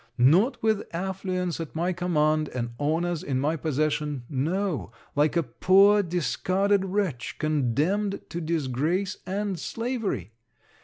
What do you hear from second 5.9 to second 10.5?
discarded wretch, condemned to disgrace and slavery.